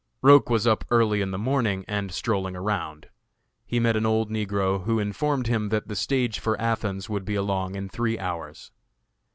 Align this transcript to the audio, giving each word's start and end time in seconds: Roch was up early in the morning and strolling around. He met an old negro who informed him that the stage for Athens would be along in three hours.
Roch 0.23 0.49
was 0.49 0.65
up 0.65 0.83
early 0.89 1.21
in 1.21 1.29
the 1.29 1.37
morning 1.37 1.85
and 1.87 2.11
strolling 2.11 2.55
around. 2.55 3.09
He 3.67 3.79
met 3.79 3.95
an 3.95 4.03
old 4.07 4.31
negro 4.31 4.83
who 4.85 4.97
informed 4.97 5.45
him 5.45 5.69
that 5.69 5.89
the 5.89 5.95
stage 5.95 6.39
for 6.39 6.59
Athens 6.59 7.07
would 7.07 7.23
be 7.23 7.35
along 7.35 7.75
in 7.75 7.87
three 7.87 8.17
hours. 8.17 8.71